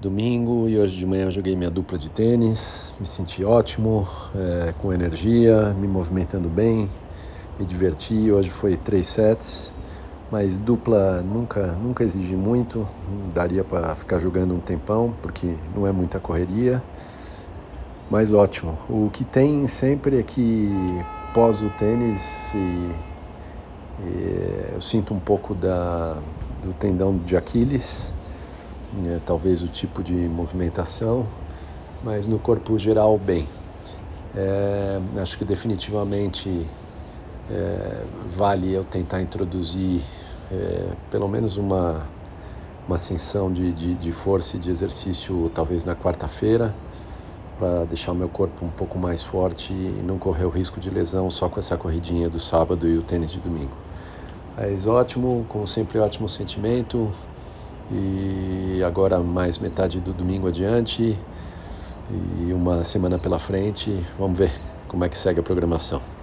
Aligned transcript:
domingo 0.00 0.68
e 0.68 0.78
hoje 0.78 0.96
de 0.96 1.04
manhã 1.04 1.24
eu 1.24 1.30
joguei 1.32 1.56
minha 1.56 1.70
dupla 1.70 1.98
de 1.98 2.08
tênis, 2.08 2.94
me 3.00 3.06
senti 3.06 3.44
ótimo, 3.44 4.06
é, 4.32 4.72
com 4.78 4.92
energia, 4.92 5.74
me 5.74 5.88
movimentando 5.88 6.48
bem, 6.48 6.88
me 7.58 7.64
diverti. 7.66 8.30
Hoje 8.30 8.48
foi 8.48 8.76
três 8.76 9.08
sets, 9.08 9.72
mas 10.30 10.56
dupla 10.56 11.20
nunca, 11.20 11.72
nunca 11.72 12.04
exige 12.04 12.36
muito, 12.36 12.86
daria 13.34 13.64
para 13.64 13.92
ficar 13.96 14.20
jogando 14.20 14.54
um 14.54 14.60
tempão, 14.60 15.12
porque 15.20 15.56
não 15.74 15.84
é 15.84 15.90
muita 15.90 16.20
correria, 16.20 16.80
mas 18.08 18.32
ótimo. 18.32 18.78
O 18.88 19.10
que 19.12 19.24
tem 19.24 19.66
sempre 19.66 20.20
é 20.20 20.22
que 20.22 20.70
pós 21.34 21.60
o 21.60 21.70
tênis 21.70 22.52
e, 22.54 22.90
e 24.06 24.74
eu 24.74 24.80
sinto 24.80 25.12
um 25.12 25.18
pouco 25.18 25.56
da, 25.56 26.18
do 26.62 26.72
tendão 26.72 27.18
de 27.18 27.36
Aquiles 27.36 28.16
né, 28.92 29.20
talvez 29.26 29.62
o 29.62 29.68
tipo 29.68 30.02
de 30.02 30.12
movimentação, 30.12 31.26
mas 32.02 32.26
no 32.26 32.38
corpo 32.38 32.78
geral, 32.78 33.18
bem. 33.18 33.46
É, 34.34 35.00
acho 35.20 35.38
que 35.38 35.44
definitivamente 35.44 36.66
é, 37.50 38.04
vale 38.36 38.72
eu 38.72 38.84
tentar 38.84 39.22
introduzir 39.22 40.02
é, 40.50 40.92
pelo 41.10 41.28
menos 41.28 41.56
uma, 41.56 42.06
uma 42.86 42.96
ascensão 42.96 43.52
de, 43.52 43.72
de, 43.72 43.94
de 43.94 44.12
força 44.12 44.56
e 44.56 44.60
de 44.60 44.70
exercício, 44.70 45.50
talvez 45.54 45.84
na 45.84 45.96
quarta-feira, 45.96 46.74
para 47.58 47.84
deixar 47.86 48.12
o 48.12 48.14
meu 48.14 48.28
corpo 48.28 48.64
um 48.64 48.70
pouco 48.70 48.98
mais 48.98 49.22
forte 49.22 49.72
e 49.72 50.02
não 50.06 50.18
correr 50.18 50.44
o 50.44 50.50
risco 50.50 50.78
de 50.78 50.88
lesão 50.88 51.28
só 51.28 51.48
com 51.48 51.58
essa 51.58 51.76
corridinha 51.76 52.28
do 52.28 52.38
sábado 52.38 52.86
e 52.86 52.96
o 52.96 53.02
tênis 53.02 53.32
de 53.32 53.40
domingo. 53.40 53.76
Mas 54.56 54.86
ótimo, 54.86 55.44
como 55.48 55.66
sempre, 55.66 55.98
ótimo 55.98 56.28
sentimento 56.28 57.12
e 57.90 58.82
agora 58.84 59.18
mais 59.18 59.58
metade 59.58 60.00
do 60.00 60.12
domingo 60.12 60.46
adiante 60.48 61.16
e 62.10 62.52
uma 62.52 62.84
semana 62.84 63.18
pela 63.18 63.38
frente. 63.38 64.04
Vamos 64.18 64.38
ver 64.38 64.52
como 64.86 65.04
é 65.04 65.08
que 65.08 65.16
segue 65.16 65.40
a 65.40 65.42
programação. 65.42 66.17